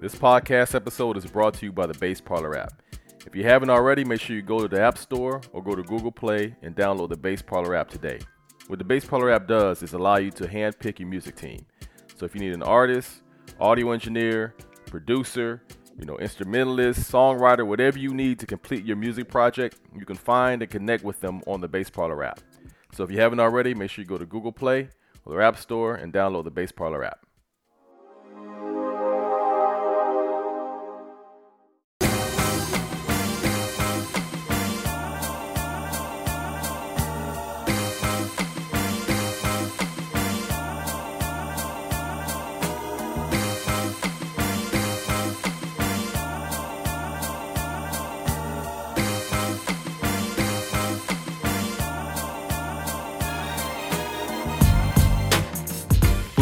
This 0.00 0.14
podcast 0.14 0.74
episode 0.74 1.18
is 1.18 1.26
brought 1.26 1.52
to 1.52 1.66
you 1.66 1.72
by 1.72 1.86
the 1.86 1.92
Bass 1.92 2.22
Parlor 2.22 2.56
app. 2.56 2.80
If 3.26 3.36
you 3.36 3.44
haven't 3.44 3.68
already, 3.68 4.02
make 4.02 4.18
sure 4.18 4.34
you 4.34 4.40
go 4.40 4.58
to 4.58 4.66
the 4.66 4.80
App 4.80 4.96
Store 4.96 5.42
or 5.52 5.62
go 5.62 5.74
to 5.74 5.82
Google 5.82 6.10
Play 6.10 6.56
and 6.62 6.74
download 6.74 7.10
the 7.10 7.18
Bass 7.18 7.42
Parlor 7.42 7.74
app 7.74 7.90
today. 7.90 8.18
What 8.68 8.78
the 8.78 8.84
Bass 8.86 9.04
Parlor 9.04 9.30
app 9.30 9.46
does 9.46 9.82
is 9.82 9.92
allow 9.92 10.16
you 10.16 10.30
to 10.30 10.44
handpick 10.44 11.00
your 11.00 11.08
music 11.08 11.36
team. 11.36 11.66
So 12.16 12.24
if 12.24 12.34
you 12.34 12.40
need 12.40 12.54
an 12.54 12.62
artist, 12.62 13.20
audio 13.60 13.90
engineer, 13.90 14.54
producer, 14.86 15.62
you 15.98 16.06
know, 16.06 16.16
instrumentalist, 16.16 17.12
songwriter, 17.12 17.66
whatever 17.66 17.98
you 17.98 18.14
need 18.14 18.38
to 18.38 18.46
complete 18.46 18.86
your 18.86 18.96
music 18.96 19.28
project, 19.28 19.80
you 19.94 20.06
can 20.06 20.16
find 20.16 20.62
and 20.62 20.70
connect 20.70 21.04
with 21.04 21.20
them 21.20 21.42
on 21.46 21.60
the 21.60 21.68
Bass 21.68 21.90
Parlor 21.90 22.24
app. 22.24 22.40
So 22.94 23.04
if 23.04 23.10
you 23.10 23.20
haven't 23.20 23.40
already, 23.40 23.74
make 23.74 23.90
sure 23.90 24.02
you 24.02 24.08
go 24.08 24.16
to 24.16 24.24
Google 24.24 24.52
Play 24.52 24.88
or 25.26 25.36
the 25.36 25.42
App 25.42 25.58
Store 25.58 25.96
and 25.96 26.10
download 26.10 26.44
the 26.44 26.50
Bass 26.50 26.72
Parlor 26.72 27.04
app. 27.04 27.26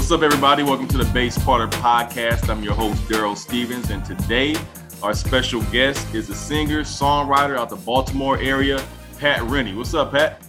What's 0.09 0.23
up, 0.23 0.25
everybody? 0.25 0.63
Welcome 0.63 0.89
to 0.89 0.97
the 0.97 1.05
Bass 1.13 1.37
Parlor 1.37 1.69
Podcast. 1.69 2.49
I'm 2.49 2.63
your 2.63 2.73
host, 2.73 3.03
Daryl 3.09 3.37
Stevens, 3.37 3.91
and 3.91 4.03
today 4.07 4.57
our 5.03 5.13
special 5.13 5.61
guest 5.65 6.15
is 6.15 6.31
a 6.31 6.35
singer, 6.35 6.81
songwriter 6.81 7.59
out 7.59 7.69
the 7.69 7.77
Baltimore 7.77 8.39
area, 8.39 8.83
Pat 9.19 9.43
Rennie. 9.43 9.75
What's 9.75 9.93
up, 9.93 10.13
Pat? 10.13 10.43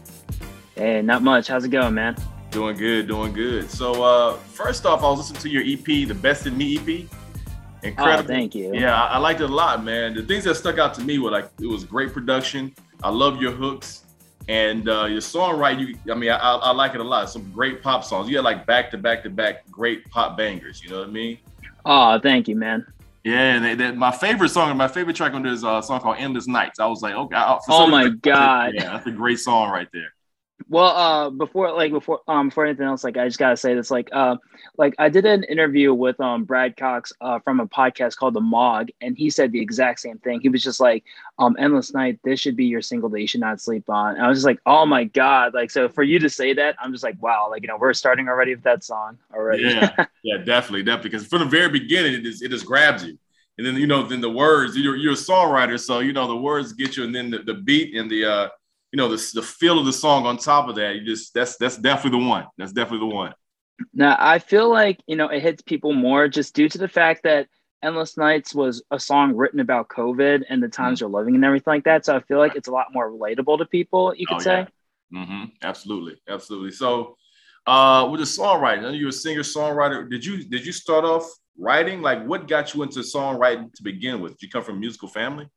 Hey, 0.76 1.02
not 1.02 1.24
much. 1.24 1.50
How's 1.50 1.66
it 1.66 1.72
going, 1.72 1.94
man? 1.94 2.16
Doing 2.52 2.78
good, 2.78 3.10
doing 3.10 3.34
good. 3.34 3.70
So, 3.70 4.02
uh, 4.02 4.38
first 4.38 4.86
off, 4.86 5.04
I 5.04 5.10
was 5.10 5.30
listening 5.30 5.42
to 5.42 5.50
your 5.50 5.64
EP, 5.66 6.08
the 6.08 6.16
Best 6.16 6.48
in 6.48 6.58
Me 6.58 6.78
EP. 6.78 7.10
Incredible. 7.84 8.24
Oh, 8.24 8.34
thank 8.34 8.56
you. 8.56 8.74
Yeah, 8.74 8.96
I, 8.96 9.16
I 9.16 9.18
liked 9.18 9.42
it 9.42 9.50
a 9.50 9.54
lot, 9.54 9.84
man. 9.84 10.14
The 10.14 10.24
things 10.24 10.46
that 10.46 10.56
stuck 10.56 10.78
out 10.78 10.94
to 10.94 11.02
me 11.02 11.20
were 11.20 11.32
like 11.32 11.50
it 11.60 11.68
was 11.68 11.84
great 11.84 12.14
production. 12.14 12.74
I 13.04 13.10
love 13.10 13.42
your 13.42 13.52
hooks. 13.52 14.06
And 14.50 14.90
uh, 14.90 15.06
your 15.06 15.22
songwriting, 15.22 15.90
you, 15.90 16.12
I 16.12 16.16
mean, 16.16 16.32
I, 16.32 16.38
I, 16.38 16.72
like 16.72 16.96
it 16.96 17.02
a 17.02 17.04
lot. 17.04 17.30
Some 17.30 17.52
great 17.52 17.84
pop 17.84 18.04
songs. 18.04 18.28
You 18.28 18.38
had 18.38 18.46
like 18.46 18.66
back 18.66 18.90
to 18.90 18.98
back 18.98 19.22
to 19.24 19.30
back 19.30 19.70
great 19.70 20.10
pop 20.10 20.36
bangers. 20.38 20.84
You 20.84 20.90
know 20.90 21.00
what 21.02 21.10
I 21.10 21.12
mean? 21.12 21.38
Oh, 21.86 22.20
thank 22.20 22.48
you, 22.48 22.56
man. 22.56 22.84
Yeah, 23.24 23.60
they, 23.60 23.76
they, 23.76 23.92
my 23.92 24.12
favorite 24.12 24.50
song, 24.50 24.76
my 24.76 24.88
favorite 24.88 25.16
track 25.16 25.34
on 25.34 25.44
this 25.44 25.64
uh, 25.64 25.84
song 25.84 26.00
called 26.00 26.18
"Endless 26.18 26.48
Nights." 26.48 26.80
I 26.80 26.88
was 26.88 27.04
like, 27.04 27.14
okay. 27.14 27.36
I, 27.36 27.60
oh 27.70 27.86
my 27.88 28.10
god, 28.10 28.74
yeah, 28.74 28.94
that's 28.94 29.06
a 29.06 29.12
great 29.12 29.40
song 29.40 29.70
right 29.70 29.88
there. 29.94 30.14
Well, 30.72 30.86
uh, 30.86 31.30
before 31.32 31.74
like 31.74 31.92
before 31.92 32.22
um 32.28 32.50
before 32.50 32.68
anything 32.68 32.86
else, 32.86 33.04
like 33.04 33.18
I 33.18 33.26
just 33.26 33.40
gotta 33.40 33.58
say 33.58 33.74
this, 33.74 33.90
like 33.90 34.08
uh, 34.12 34.36
like 34.78 34.94
I 35.00 35.10
did 35.10 35.26
an 35.26 35.44
interview 35.46 35.96
with 35.96 36.20
um 36.20 36.46
Brad 36.46 36.78
Cox 36.78 37.12
uh 37.22 37.40
from 37.40 37.60
a 37.60 37.68
podcast 37.68 38.18
called 38.18 38.36
The 38.36 38.42
Mog, 38.42 38.90
and 39.02 39.18
he 39.18 39.32
said 39.32 39.52
the 39.52 39.60
exact 39.60 40.00
same 40.00 40.20
thing. 40.20 40.42
He 40.42 40.50
was 40.50 40.62
just 40.62 40.80
like, 40.80 41.04
um, 41.40 41.56
Endless 41.58 41.92
Night, 41.92 42.20
this 42.24 42.40
should 42.40 42.56
be 42.56 42.66
your 42.66 42.84
single 42.84 43.10
that 43.10 43.20
you 43.20 43.26
should 43.26 43.42
not 43.42 43.60
sleep 43.60 43.90
on. 43.90 44.16
And 44.16 44.24
I 44.24 44.28
was 44.28 44.38
just 44.38 44.46
like, 44.46 44.60
oh 44.68 44.86
my 44.86 45.06
god, 45.06 45.56
like 45.56 45.72
so 45.72 45.90
for 45.90 46.04
you 46.04 46.20
to 46.20 46.30
say 46.30 46.54
that, 46.54 46.76
I'm 46.80 46.92
just 46.92 47.04
like, 47.04 47.20
wow, 47.20 47.48
like 47.50 47.64
you 47.64 47.68
know, 47.68 47.78
we're 47.78 47.94
starting 47.96 48.28
already 48.28 48.54
with 48.54 48.64
that 48.66 48.84
song 48.84 49.18
already. 49.34 49.64
Yeah, 49.64 50.06
yeah, 50.24 50.38
definitely, 50.38 50.84
definitely, 50.84 51.10
because 51.10 51.26
from 51.26 51.40
the 51.40 51.46
very 51.46 51.70
beginning, 51.70 52.14
it 52.14 52.22
just 52.22 52.44
it 52.44 52.50
just 52.50 52.68
grabs 52.68 53.04
you. 53.04 53.18
And 53.58 53.66
then 53.66 53.76
you 53.76 53.88
know, 53.88 54.04
then 54.04 54.22
the 54.22 54.30
words, 54.30 54.78
you're 54.78 54.96
you're 54.96 55.14
a 55.14 55.16
songwriter, 55.16 55.80
so 55.80 56.00
you 56.00 56.14
know 56.14 56.28
the 56.28 56.38
words 56.38 56.74
get 56.74 56.96
you, 56.96 57.06
and 57.06 57.16
then 57.16 57.32
the, 57.32 57.40
the 57.40 57.56
beat 57.56 57.96
and 57.96 58.10
the 58.10 58.24
uh 58.24 58.50
you 58.92 58.98
know, 58.98 59.08
the, 59.08 59.32
the 59.36 59.42
feel 59.42 59.80
of 59.80 59.86
the 59.86 59.94
song 59.94 60.26
on 60.26 60.38
top 60.38 60.68
of 60.68 60.76
that, 60.76 60.96
you 60.96 61.06
just 61.06 61.34
that's 61.34 61.58
that's 61.58 61.78
definitely 61.78 62.20
the 62.20 62.28
one. 62.28 62.46
That's 62.58 62.72
definitely 62.72 63.10
the 63.10 63.16
one. 63.16 63.34
Now 63.94 64.16
I 64.20 64.40
feel 64.40 64.70
like 64.70 65.00
you 65.08 65.16
know 65.16 65.30
it 65.30 65.42
hits 65.42 65.62
people 65.62 65.94
more 65.94 66.28
just 66.28 66.54
due 66.54 66.70
to 66.70 66.78
the 66.78 66.88
fact 66.88 67.24
that 67.24 67.48
Endless 67.84 68.18
Nights 68.18 68.54
was 68.54 68.84
a 68.92 69.00
song 69.00 69.36
written 69.36 69.60
about 69.60 69.88
COVID 69.88 70.44
and 70.50 70.62
the 70.62 70.68
times 70.68 71.00
mm-hmm. 71.00 71.04
you're 71.04 71.20
living 71.20 71.36
and 71.36 71.46
everything 71.46 71.74
like 71.74 71.84
that. 71.86 72.06
So 72.06 72.16
I 72.16 72.20
feel 72.22 72.40
like 72.40 72.56
it's 72.56 72.68
a 72.68 72.72
lot 72.72 72.88
more 72.94 73.10
relatable 73.10 73.60
to 73.60 73.66
people. 73.66 74.14
You 74.16 74.28
could 74.28 74.38
oh, 74.38 74.40
say. 74.40 74.68
Yeah. 75.12 75.20
Mm-hmm. 75.22 75.46
Absolutely, 75.64 76.22
absolutely. 76.28 76.72
So, 76.72 77.16
uh, 77.66 78.08
with 78.12 78.20
the 78.20 78.26
songwriting, 78.26 78.98
you're 79.00 79.10
a 79.10 79.14
singer 79.14 79.42
songwriter. 79.42 80.10
Did 80.10 80.26
you 80.26 80.44
did 80.44 80.66
you 80.66 80.72
start 80.72 81.06
off 81.06 81.30
writing? 81.58 82.02
Like, 82.02 82.26
what 82.26 82.48
got 82.48 82.74
you 82.74 82.84
into 82.84 83.00
songwriting 83.00 83.74
to 83.74 83.84
begin 83.84 84.20
with? 84.20 84.34
Did 84.34 84.44
you 84.44 84.50
come 84.50 84.64
from 84.64 84.78
a 84.78 84.80
musical 84.80 85.08
family? 85.08 85.48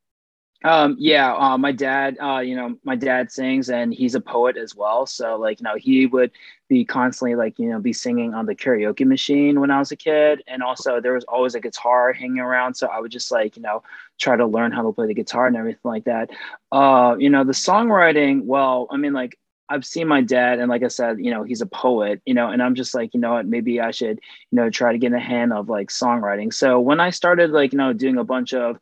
Um, 0.65 0.97
yeah, 0.99 1.35
uh, 1.35 1.59
my 1.59 1.73
dad, 1.73 2.17
uh, 2.23 2.39
you 2.39 2.55
know, 2.55 2.77
my 2.85 2.95
dad 2.95 3.33
sings 3.33 3.69
and 3.69 3.93
he's 3.93 4.15
a 4.15 4.21
poet 4.21 4.57
as 4.57 4.75
well. 4.77 5.07
So 5.07 5.37
like, 5.37 5.61
you 5.61 5.65
know, 5.65 5.77
he 5.77 6.07
would 6.07 6.31
be 6.69 6.85
constantly 6.85 7.35
like, 7.35 7.59
you 7.59 7.69
know, 7.69 7.81
be 7.81 7.93
singing 7.93 8.33
on 8.35 8.47
the 8.47 8.55
karaoke 8.55 9.07
machine 9.07 9.61
when 9.61 9.71
I 9.71 9.79
was 9.79 9.91
a 9.91 9.97
kid. 9.97 10.43
And 10.47 10.63
also 10.63 11.01
there 11.01 11.15
was 11.15 11.25
always 11.25 11.55
a 11.55 11.61
guitar 11.61 12.13
hanging 12.13 12.39
around. 12.39 12.75
So 12.75 12.87
I 12.87 13.01
would 13.01 13.11
just 13.11 13.31
like, 13.33 13.57
you 13.57 13.63
know, 13.63 13.83
try 14.19 14.37
to 14.37 14.47
learn 14.47 14.73
how 14.73 14.83
to 14.83 14.93
play 14.93 15.09
the 15.09 15.15
guitar 15.15 15.47
and 15.47 15.57
everything 15.57 15.81
like 15.85 16.05
that. 16.05 16.31
Uh, 16.71 17.17
you 17.19 17.29
know, 17.29 17.45
the 17.45 17.53
songwriting, 17.53 18.45
well, 18.45 18.87
I 18.91 18.97
mean, 18.97 19.13
like 19.13 19.37
I've 19.69 19.87
seen 19.87 20.07
my 20.07 20.21
dad, 20.21 20.59
and 20.59 20.69
like 20.69 20.83
I 20.83 20.89
said, 20.89 21.19
you 21.19 21.31
know, 21.31 21.45
he's 21.45 21.63
a 21.63 21.67
poet, 21.67 22.21
you 22.27 22.35
know, 22.35 22.49
and 22.49 22.63
I'm 22.63 22.75
just 22.75 22.95
like, 22.95 23.15
you 23.15 23.21
know 23.21 23.33
what, 23.33 23.47
maybe 23.47 23.81
I 23.81 23.91
should, 23.91 24.21
you 24.51 24.57
know, 24.57 24.69
try 24.69 24.93
to 24.93 24.99
get 24.99 25.07
in 25.07 25.13
the 25.13 25.21
hand 25.21 25.53
of 25.53 25.71
like 25.71 25.89
songwriting. 25.89 26.53
So 26.53 26.79
when 26.79 27.01
I 27.01 27.09
started 27.09 27.51
like, 27.51 27.73
you 27.73 27.79
know, 27.79 27.95
doing 27.95 28.19
a 28.19 28.25
bunch 28.25 28.53
of 28.53 28.79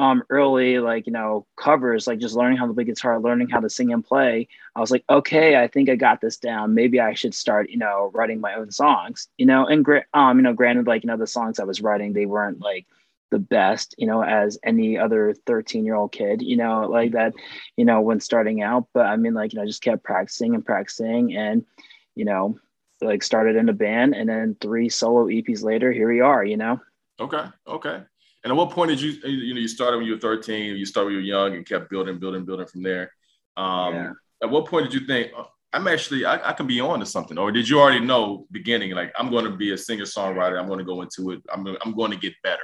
um, 0.00 0.22
early 0.30 0.78
like 0.78 1.06
you 1.06 1.12
know 1.12 1.46
covers 1.56 2.06
like 2.06 2.18
just 2.18 2.34
learning 2.34 2.56
how 2.56 2.66
to 2.66 2.72
play 2.72 2.84
guitar 2.84 3.20
learning 3.20 3.50
how 3.50 3.60
to 3.60 3.68
sing 3.68 3.92
and 3.92 4.02
play 4.02 4.48
i 4.74 4.80
was 4.80 4.90
like 4.90 5.04
okay 5.10 5.56
i 5.56 5.68
think 5.68 5.90
i 5.90 5.94
got 5.94 6.22
this 6.22 6.38
down. 6.38 6.72
Maybe 6.74 7.00
i 7.00 7.12
should 7.12 7.34
start 7.34 7.68
you 7.68 7.76
know 7.76 8.10
writing 8.14 8.40
my 8.40 8.54
own 8.54 8.70
songs 8.70 9.28
you 9.36 9.44
know? 9.44 9.66
And 9.66 9.86
um 10.14 10.38
you 10.38 10.42
know 10.42 10.54
granted 10.54 10.86
like 10.86 11.02
you 11.02 11.08
know 11.08 11.18
the 11.18 11.26
songs 11.26 11.60
i 11.60 11.64
was 11.64 11.82
writing 11.82 12.14
they 12.14 12.24
weren't 12.24 12.60
like 12.60 12.86
the 13.30 13.38
best 13.38 13.94
you 13.98 14.06
know 14.06 14.24
as 14.24 14.58
any 14.64 14.96
other 14.96 15.34
13 15.46 15.84
year 15.84 15.96
old 15.96 16.12
kid 16.12 16.40
you 16.40 16.56
know 16.56 16.88
like 16.88 17.12
that 17.12 17.34
you 17.76 17.84
know 17.84 18.00
when 18.00 18.20
starting 18.20 18.62
out. 18.62 18.86
But 18.94 19.04
i 19.04 19.16
mean 19.16 19.34
like 19.34 19.52
you 19.52 19.58
know 19.58 19.64
I 19.64 19.66
just 19.66 19.82
kept 19.82 20.02
practicing 20.02 20.54
and 20.54 20.64
practicing 20.64 21.36
and 21.36 21.66
you 22.14 22.24
know 22.24 22.58
like 23.02 23.22
started 23.22 23.56
in 23.56 23.68
a 23.68 23.74
band 23.74 24.14
and 24.14 24.30
then 24.30 24.56
three 24.62 24.88
solo 24.88 25.26
eps 25.26 25.62
later 25.62 25.92
here 25.92 26.08
we 26.08 26.20
are 26.22 26.42
you 26.42 26.56
know? 26.56 26.80
Okay 27.20 27.44
okay 27.66 28.02
and 28.42 28.52
at 28.52 28.56
what 28.56 28.70
point 28.70 28.90
did 28.90 29.00
you, 29.00 29.12
you 29.28 29.54
know, 29.54 29.60
you 29.60 29.68
started 29.68 29.98
when 29.98 30.06
you 30.06 30.14
were 30.14 30.20
13, 30.20 30.76
you 30.76 30.86
started 30.86 31.06
when 31.06 31.14
you 31.14 31.20
were 31.20 31.40
young 31.40 31.56
and 31.56 31.66
kept 31.66 31.90
building, 31.90 32.18
building, 32.18 32.44
building 32.44 32.66
from 32.66 32.82
there. 32.82 33.12
Um, 33.56 33.94
yeah. 33.94 34.12
At 34.42 34.50
what 34.50 34.66
point 34.66 34.90
did 34.90 34.98
you 34.98 35.06
think, 35.06 35.32
oh, 35.36 35.46
I'm 35.72 35.86
actually, 35.86 36.24
I, 36.24 36.50
I, 36.50 36.52
can 36.54 36.66
be 36.66 36.80
on 36.80 37.00
to 37.00 37.06
something? 37.06 37.36
Or 37.36 37.52
did 37.52 37.68
you 37.68 37.78
already 37.78 38.00
know 38.00 38.46
beginning, 38.50 38.92
like, 38.92 39.12
I'm 39.18 39.30
going 39.30 39.44
to 39.44 39.56
be 39.56 39.72
a 39.72 39.78
singer 39.78 40.04
songwriter, 40.04 40.58
I'm 40.58 40.66
going 40.66 40.78
to 40.78 40.84
go 40.84 41.02
into 41.02 41.32
it, 41.32 41.42
I'm, 41.52 41.66
I'm 41.84 41.94
going 41.94 42.10
to 42.12 42.16
get 42.16 42.32
better? 42.42 42.62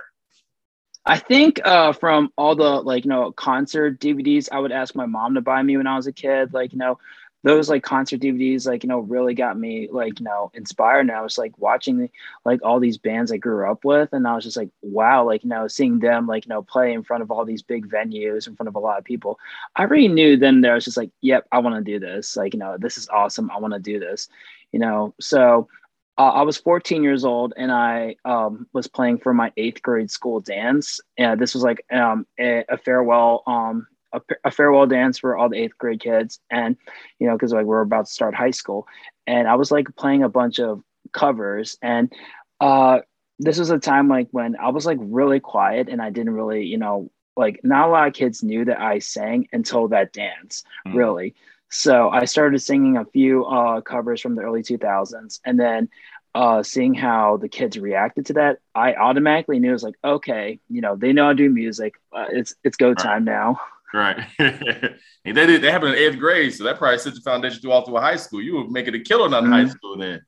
I 1.08 1.18
think 1.18 1.60
uh, 1.64 1.92
from 1.92 2.32
all 2.36 2.56
the 2.56 2.64
like 2.64 3.04
you 3.04 3.10
know 3.10 3.30
concert 3.30 4.00
DVDs, 4.00 4.48
I 4.50 4.58
would 4.58 4.72
ask 4.72 4.96
my 4.96 5.06
mom 5.06 5.34
to 5.36 5.40
buy 5.40 5.62
me 5.62 5.76
when 5.76 5.86
I 5.86 5.94
was 5.94 6.08
a 6.08 6.12
kid. 6.12 6.52
Like 6.52 6.72
you 6.72 6.80
know, 6.80 6.98
those 7.42 7.68
like 7.68 7.82
concert 7.82 8.20
DVDs, 8.20 8.66
like, 8.66 8.82
you 8.82 8.88
know, 8.88 8.98
really 8.98 9.34
got 9.34 9.58
me 9.58 9.88
like, 9.90 10.18
you 10.18 10.24
know, 10.24 10.50
inspired. 10.54 11.00
And 11.00 11.12
I 11.12 11.22
was 11.22 11.38
like 11.38 11.56
watching 11.58 12.10
like 12.44 12.60
all 12.64 12.80
these 12.80 12.98
bands 12.98 13.30
I 13.30 13.36
grew 13.36 13.70
up 13.70 13.84
with. 13.84 14.12
And 14.12 14.26
I 14.26 14.34
was 14.34 14.44
just 14.44 14.56
like, 14.56 14.70
wow, 14.82 15.24
like, 15.24 15.44
you 15.44 15.50
know, 15.50 15.68
seeing 15.68 16.00
them 16.00 16.26
like, 16.26 16.46
you 16.46 16.50
know, 16.50 16.62
play 16.62 16.92
in 16.92 17.04
front 17.04 17.22
of 17.22 17.30
all 17.30 17.44
these 17.44 17.62
big 17.62 17.88
venues 17.88 18.48
in 18.48 18.56
front 18.56 18.68
of 18.68 18.74
a 18.74 18.80
lot 18.80 18.98
of 18.98 19.04
people. 19.04 19.38
I 19.76 19.82
already 19.82 20.08
knew 20.08 20.36
then 20.36 20.60
there 20.60 20.72
I 20.72 20.74
was 20.74 20.84
just 20.84 20.96
like, 20.96 21.10
yep, 21.20 21.46
I 21.52 21.58
want 21.58 21.76
to 21.76 21.92
do 21.92 22.00
this. 22.00 22.36
Like, 22.36 22.52
you 22.52 22.58
know, 22.58 22.76
this 22.78 22.98
is 22.98 23.08
awesome. 23.08 23.50
I 23.50 23.58
want 23.58 23.74
to 23.74 23.80
do 23.80 24.00
this, 24.00 24.28
you 24.72 24.80
know? 24.80 25.14
So 25.20 25.68
uh, 26.18 26.30
I 26.30 26.42
was 26.42 26.56
14 26.56 27.02
years 27.02 27.24
old 27.24 27.52
and 27.56 27.70
I 27.70 28.16
um, 28.24 28.66
was 28.72 28.86
playing 28.86 29.18
for 29.18 29.34
my 29.34 29.52
eighth 29.56 29.82
grade 29.82 30.10
school 30.10 30.40
dance. 30.40 31.00
And 31.18 31.40
this 31.40 31.54
was 31.54 31.62
like 31.62 31.84
um, 31.92 32.26
a, 32.40 32.64
a 32.68 32.78
farewell 32.78 33.42
um, 33.46 33.86
a, 34.16 34.34
a, 34.44 34.50
farewell 34.50 34.86
dance 34.86 35.18
for 35.18 35.36
all 35.36 35.48
the 35.48 35.56
eighth 35.56 35.76
grade 35.78 36.00
kids 36.00 36.40
and 36.50 36.76
you 37.18 37.26
know 37.26 37.34
because 37.34 37.52
like 37.52 37.66
we're 37.66 37.80
about 37.80 38.06
to 38.06 38.12
start 38.12 38.34
high 38.34 38.50
school 38.50 38.86
and 39.26 39.48
i 39.48 39.54
was 39.54 39.70
like 39.70 39.86
playing 39.96 40.22
a 40.22 40.28
bunch 40.28 40.58
of 40.58 40.82
covers 41.12 41.76
and 41.82 42.12
uh 42.60 42.98
this 43.38 43.58
was 43.58 43.70
a 43.70 43.78
time 43.78 44.08
like 44.08 44.28
when 44.30 44.56
i 44.56 44.68
was 44.68 44.86
like 44.86 44.98
really 45.00 45.40
quiet 45.40 45.88
and 45.88 46.00
i 46.00 46.10
didn't 46.10 46.34
really 46.34 46.64
you 46.64 46.78
know 46.78 47.10
like 47.36 47.60
not 47.62 47.88
a 47.88 47.92
lot 47.92 48.08
of 48.08 48.14
kids 48.14 48.42
knew 48.42 48.64
that 48.64 48.80
i 48.80 48.98
sang 48.98 49.46
until 49.52 49.88
that 49.88 50.12
dance 50.12 50.64
mm. 50.86 50.94
really 50.94 51.34
so 51.70 52.08
i 52.10 52.24
started 52.24 52.58
singing 52.60 52.96
a 52.96 53.04
few 53.04 53.44
uh 53.44 53.80
covers 53.80 54.20
from 54.20 54.34
the 54.34 54.42
early 54.42 54.62
2000s 54.62 55.40
and 55.44 55.60
then 55.60 55.88
uh, 56.36 56.62
seeing 56.62 56.92
how 56.92 57.38
the 57.38 57.48
kids 57.48 57.78
reacted 57.78 58.26
to 58.26 58.34
that, 58.34 58.58
I 58.74 58.92
automatically 58.92 59.58
knew 59.58 59.70
it 59.70 59.72
was 59.72 59.82
like, 59.82 59.96
okay, 60.04 60.60
you 60.68 60.82
know, 60.82 60.94
they 60.94 61.14
know 61.14 61.30
I 61.30 61.32
do 61.32 61.48
music. 61.48 61.94
Uh, 62.12 62.26
it's 62.30 62.54
it's 62.62 62.76
go 62.76 62.92
time 62.92 63.24
now. 63.24 63.58
Right. 63.96 64.26
and 64.38 65.36
they 65.36 65.46
did 65.46 65.62
they 65.62 65.72
happened 65.72 65.94
in 65.94 65.98
eighth 65.98 66.18
grade, 66.18 66.52
so 66.52 66.64
that 66.64 66.76
probably 66.76 66.98
set 66.98 67.14
the 67.14 67.20
foundation 67.22 67.60
through 67.60 67.72
all 67.72 67.84
through 67.84 67.96
high 67.96 68.16
school. 68.16 68.42
You 68.42 68.56
were 68.56 68.68
making 68.68 68.94
a 68.94 69.00
killer 69.00 69.24
on 69.24 69.30
mm-hmm. 69.30 69.52
high 69.52 69.68
school 69.68 69.96
then. 69.96 70.20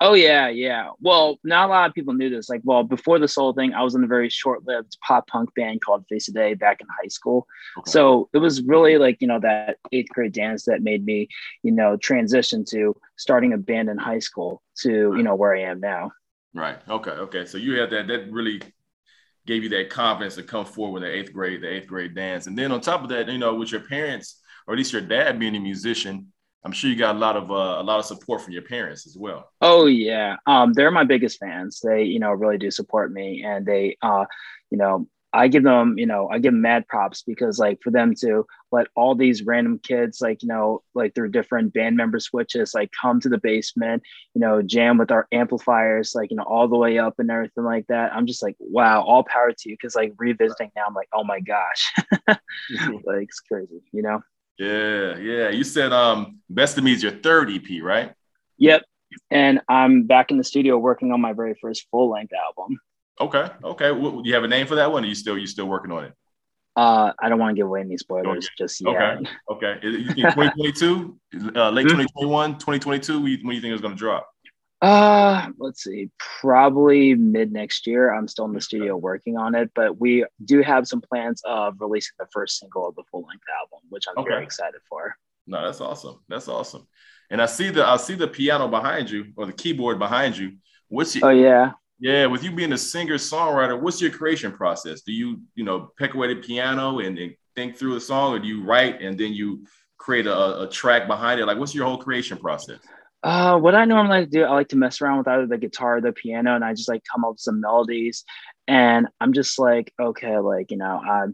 Oh 0.00 0.14
yeah, 0.14 0.48
yeah. 0.48 0.90
Well, 0.98 1.38
not 1.44 1.68
a 1.68 1.72
lot 1.72 1.88
of 1.88 1.94
people 1.94 2.14
knew 2.14 2.28
this. 2.28 2.48
Like, 2.48 2.62
well, 2.64 2.82
before 2.82 3.20
the 3.20 3.28
solo 3.28 3.52
thing, 3.52 3.74
I 3.74 3.82
was 3.82 3.94
in 3.94 4.02
a 4.02 4.08
very 4.08 4.28
short-lived 4.28 4.98
pop 5.06 5.28
punk 5.28 5.54
band 5.54 5.82
called 5.82 6.04
Face 6.08 6.26
a 6.26 6.32
Day 6.32 6.54
back 6.54 6.80
in 6.80 6.88
high 7.00 7.08
school. 7.08 7.46
Okay. 7.78 7.92
So 7.92 8.28
it 8.34 8.38
was 8.38 8.60
really 8.62 8.98
like 8.98 9.18
you 9.20 9.28
know 9.28 9.38
that 9.38 9.76
eighth 9.92 10.08
grade 10.08 10.32
dance 10.32 10.64
that 10.64 10.82
made 10.82 11.04
me, 11.04 11.28
you 11.62 11.70
know, 11.70 11.96
transition 11.96 12.64
to 12.70 12.96
starting 13.16 13.52
a 13.52 13.58
band 13.58 13.88
in 13.88 13.98
high 13.98 14.18
school 14.18 14.62
to 14.78 14.90
you 14.90 15.22
know 15.22 15.36
where 15.36 15.54
I 15.54 15.62
am 15.62 15.78
now. 15.78 16.10
Right. 16.52 16.78
Okay. 16.88 17.12
Okay. 17.12 17.46
So 17.46 17.56
you 17.56 17.78
had 17.78 17.90
that. 17.90 18.08
That 18.08 18.32
really 18.32 18.62
gave 19.46 19.62
you 19.62 19.68
that 19.70 19.90
confidence 19.90 20.34
to 20.36 20.42
come 20.42 20.66
forward 20.66 21.00
with 21.00 21.02
the 21.02 21.14
eighth 21.14 21.32
grade, 21.32 21.62
the 21.62 21.72
eighth 21.72 21.86
grade 21.86 22.14
dance, 22.14 22.46
and 22.46 22.58
then 22.58 22.72
on 22.72 22.80
top 22.80 23.02
of 23.02 23.08
that, 23.10 23.28
you 23.28 23.38
know, 23.38 23.54
with 23.54 23.72
your 23.72 23.82
parents 23.82 24.42
or 24.66 24.74
at 24.74 24.78
least 24.78 24.92
your 24.92 25.02
dad 25.02 25.38
being 25.38 25.54
a 25.54 25.60
musician 25.60 26.32
I'm 26.66 26.72
sure 26.72 26.90
you 26.90 26.96
got 26.96 27.14
a 27.14 27.18
lot 27.18 27.36
of 27.36 27.48
uh, 27.52 27.54
a 27.78 27.82
lot 27.84 28.00
of 28.00 28.06
support 28.06 28.40
from 28.42 28.52
your 28.52 28.62
parents 28.62 29.06
as 29.06 29.16
well. 29.16 29.52
Oh 29.60 29.86
yeah, 29.86 30.34
um, 30.46 30.72
they're 30.72 30.90
my 30.90 31.04
biggest 31.04 31.38
fans. 31.38 31.80
They 31.80 32.02
you 32.02 32.18
know 32.18 32.32
really 32.32 32.58
do 32.58 32.72
support 32.72 33.12
me, 33.12 33.44
and 33.44 33.64
they 33.64 33.96
uh, 34.02 34.24
you 34.70 34.76
know 34.76 35.06
I 35.36 35.48
give 35.48 35.62
them 35.62 35.98
you 35.98 36.06
know 36.06 36.28
I 36.28 36.38
give 36.38 36.52
them 36.52 36.62
mad 36.62 36.88
props 36.88 37.22
because 37.22 37.58
like 37.58 37.80
for 37.82 37.90
them 37.90 38.14
to 38.16 38.46
let 38.72 38.88
all 38.96 39.14
these 39.14 39.42
random 39.42 39.78
kids 39.78 40.20
like 40.20 40.42
you 40.42 40.48
know 40.48 40.82
like 40.94 41.14
their 41.14 41.28
different 41.28 41.72
band 41.72 41.96
member 41.96 42.18
switches 42.18 42.74
like 42.74 42.90
come 43.00 43.20
to 43.20 43.28
the 43.28 43.38
basement 43.38 44.02
you 44.34 44.40
know 44.40 44.62
jam 44.62 44.98
with 44.98 45.10
our 45.10 45.28
amplifiers 45.32 46.14
like 46.14 46.30
you 46.30 46.36
know 46.36 46.42
all 46.44 46.68
the 46.68 46.76
way 46.76 46.98
up 46.98 47.14
and 47.18 47.30
everything 47.30 47.64
like 47.64 47.86
that. 47.88 48.12
I'm 48.12 48.26
just 48.26 48.42
like 48.42 48.56
wow, 48.58 49.02
all 49.02 49.24
power 49.24 49.52
to 49.52 49.68
you 49.68 49.74
because 49.74 49.94
like 49.94 50.14
revisiting 50.18 50.70
now 50.74 50.84
I'm 50.86 50.94
like 50.94 51.08
oh 51.12 51.24
my 51.24 51.40
gosh, 51.40 51.92
like 52.28 53.22
it's 53.22 53.40
crazy, 53.40 53.82
you 53.92 54.02
know. 54.02 54.22
Yeah, 54.58 55.18
yeah. 55.18 55.48
You 55.50 55.64
said 55.64 55.92
um 55.92 56.38
Best 56.48 56.78
of 56.78 56.84
Me 56.84 56.92
is 56.92 57.02
your 57.02 57.12
third 57.12 57.50
EP, 57.50 57.82
right? 57.82 58.12
Yep. 58.58 58.82
And 59.30 59.60
I'm 59.68 60.04
back 60.04 60.30
in 60.30 60.38
the 60.38 60.44
studio 60.44 60.78
working 60.78 61.12
on 61.12 61.20
my 61.20 61.32
very 61.32 61.54
first 61.60 61.86
full 61.90 62.10
length 62.10 62.32
album. 62.32 62.78
Okay. 63.20 63.48
Okay. 63.64 63.92
Well, 63.92 64.20
do 64.20 64.28
you 64.28 64.34
have 64.34 64.44
a 64.44 64.48
name 64.48 64.66
for 64.66 64.74
that 64.76 64.90
one? 64.90 65.04
Or 65.04 65.06
you 65.06 65.14
still 65.14 65.38
you 65.38 65.46
still 65.46 65.66
working 65.66 65.92
on 65.92 66.04
it? 66.04 66.12
Uh, 66.76 67.12
I 67.18 67.30
don't 67.30 67.38
want 67.38 67.56
to 67.56 67.58
give 67.58 67.66
away 67.66 67.80
any 67.80 67.96
spoilers 67.96 68.48
just 68.58 68.82
yet. 68.82 69.18
Okay. 69.50 69.76
Okay. 69.76 69.80
2022, 70.14 71.18
uh, 71.56 71.70
late 71.70 71.84
2021, 71.84 72.58
2022, 72.58 73.18
when 73.18 73.22
do 73.22 73.52
you 73.52 73.60
think 73.62 73.72
it's 73.72 73.80
going 73.80 73.94
to 73.94 73.98
drop? 73.98 74.28
Uh, 74.82 75.48
let's 75.58 75.84
see, 75.84 76.10
probably 76.18 77.14
mid 77.14 77.50
next 77.50 77.86
year. 77.86 78.12
I'm 78.12 78.28
still 78.28 78.44
in 78.44 78.52
the 78.52 78.60
studio 78.60 78.94
working 78.94 79.38
on 79.38 79.54
it, 79.54 79.70
but 79.74 79.98
we 79.98 80.26
do 80.44 80.60
have 80.60 80.86
some 80.86 81.00
plans 81.00 81.40
of 81.46 81.76
releasing 81.80 82.12
the 82.18 82.26
first 82.30 82.58
single 82.58 82.86
of 82.86 82.94
the 82.94 83.04
full 83.10 83.22
length 83.22 83.44
album, 83.58 83.80
which 83.88 84.04
I'm 84.06 84.18
okay. 84.18 84.28
very 84.28 84.44
excited 84.44 84.82
for. 84.86 85.16
No, 85.46 85.64
that's 85.64 85.80
awesome. 85.80 86.20
That's 86.28 86.48
awesome. 86.48 86.86
And 87.30 87.40
I 87.40 87.46
see 87.46 87.70
the 87.70 87.86
I 87.86 87.96
see 87.96 88.16
the 88.16 88.28
piano 88.28 88.68
behind 88.68 89.10
you 89.10 89.32
or 89.36 89.46
the 89.46 89.52
keyboard 89.52 89.98
behind 89.98 90.36
you. 90.36 90.58
What's 90.88 91.16
your, 91.16 91.26
oh 91.26 91.30
yeah 91.30 91.72
yeah 91.98 92.26
with 92.26 92.42
you 92.44 92.52
being 92.52 92.72
a 92.72 92.78
singer 92.78 93.14
songwriter? 93.14 93.80
What's 93.80 94.00
your 94.00 94.10
creation 94.10 94.52
process? 94.52 95.02
Do 95.02 95.12
you 95.12 95.40
you 95.54 95.64
know 95.64 95.92
pick 95.98 96.14
away 96.14 96.32
the 96.32 96.40
piano 96.40 96.98
and, 97.00 97.18
and 97.18 97.34
think 97.54 97.76
through 97.76 97.96
a 97.96 98.00
song, 98.00 98.34
or 98.34 98.38
do 98.38 98.46
you 98.46 98.64
write 98.64 99.00
and 99.00 99.18
then 99.18 99.32
you 99.32 99.66
create 99.98 100.26
a, 100.26 100.62
a 100.62 100.68
track 100.68 101.06
behind 101.06 101.40
it? 101.40 101.46
Like 101.46 101.58
what's 101.58 101.74
your 101.74 101.86
whole 101.86 101.98
creation 101.98 102.38
process? 102.38 102.78
Uh, 103.22 103.58
what 103.58 103.74
I 103.74 103.84
normally 103.86 104.20
like 104.20 104.30
to 104.30 104.38
do, 104.38 104.44
I 104.44 104.52
like 104.52 104.68
to 104.68 104.76
mess 104.76 105.00
around 105.00 105.18
with 105.18 105.28
either 105.28 105.46
the 105.46 105.58
guitar 105.58 105.96
or 105.96 106.00
the 106.00 106.12
piano, 106.12 106.54
and 106.54 106.64
I 106.64 106.74
just 106.74 106.88
like 106.88 107.02
come 107.12 107.24
up 107.24 107.32
with 107.32 107.40
some 107.40 107.60
melodies. 107.60 108.24
And 108.68 109.08
I'm 109.20 109.32
just 109.32 109.58
like, 109.58 109.92
okay, 110.00 110.38
like 110.38 110.70
you 110.70 110.76
know, 110.76 111.00
I 111.04 111.26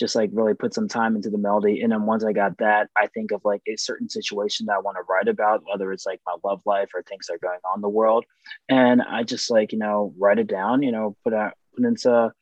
just 0.00 0.16
like 0.16 0.30
really 0.32 0.54
put 0.54 0.72
some 0.72 0.88
time 0.88 1.14
into 1.14 1.28
the 1.28 1.38
melody. 1.38 1.82
And 1.82 1.92
then 1.92 2.06
once 2.06 2.24
I 2.24 2.32
got 2.32 2.56
that, 2.58 2.88
I 2.96 3.06
think 3.08 3.30
of 3.30 3.42
like 3.44 3.60
a 3.68 3.76
certain 3.76 4.08
situation 4.08 4.66
that 4.66 4.76
I 4.76 4.80
want 4.80 4.96
to 4.96 5.02
write 5.08 5.28
about, 5.28 5.62
whether 5.70 5.92
it's 5.92 6.06
like 6.06 6.20
my 6.26 6.34
love 6.42 6.62
life 6.64 6.88
or 6.94 7.02
things 7.02 7.26
that 7.26 7.34
are 7.34 7.38
going 7.38 7.60
on 7.64 7.76
in 7.76 7.82
the 7.82 7.88
world. 7.88 8.24
And 8.70 9.02
I 9.02 9.22
just 9.22 9.50
like 9.50 9.72
you 9.72 9.78
know 9.78 10.14
write 10.18 10.38
it 10.38 10.48
down, 10.48 10.82
you 10.82 10.90
know, 10.90 11.16
put 11.22 11.34
out 11.34 11.52
put 11.76 11.84
into 11.84 12.32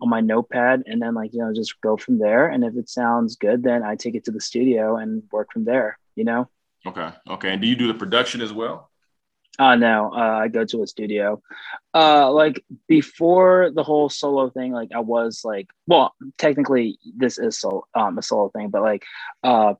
on 0.00 0.08
my 0.08 0.20
notepad, 0.20 0.82
and 0.86 1.00
then 1.00 1.14
like 1.14 1.32
you 1.32 1.40
know 1.40 1.52
just 1.54 1.80
go 1.80 1.96
from 1.96 2.18
there. 2.18 2.48
And 2.48 2.62
if 2.62 2.76
it 2.76 2.90
sounds 2.90 3.36
good, 3.36 3.62
then 3.62 3.82
I 3.82 3.96
take 3.96 4.14
it 4.14 4.24
to 4.26 4.30
the 4.30 4.40
studio 4.40 4.96
and 4.96 5.22
work 5.32 5.48
from 5.52 5.64
there. 5.64 5.98
You 6.14 6.24
know. 6.24 6.50
Okay. 6.86 7.10
Okay. 7.28 7.52
And 7.52 7.62
do 7.62 7.66
you 7.66 7.74
do 7.74 7.88
the 7.88 7.94
production 7.94 8.42
as 8.42 8.52
well? 8.52 8.90
Uh 9.58 9.74
no, 9.76 10.12
uh, 10.14 10.40
I 10.42 10.48
go 10.48 10.64
to 10.64 10.82
a 10.82 10.86
studio. 10.86 11.42
Uh 11.94 12.30
like 12.30 12.64
before 12.88 13.70
the 13.74 13.82
whole 13.82 14.08
solo 14.08 14.50
thing, 14.50 14.72
like 14.72 14.90
I 14.94 15.00
was 15.00 15.42
like, 15.44 15.68
well, 15.86 16.14
technically 16.38 16.98
this 17.16 17.38
is 17.38 17.58
so 17.58 17.86
um 17.94 18.18
a 18.18 18.22
solo 18.22 18.50
thing, 18.50 18.68
but 18.68 18.82
like 18.82 19.04
uh 19.42 19.74